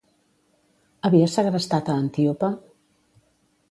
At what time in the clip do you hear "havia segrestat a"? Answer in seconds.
1.09-2.01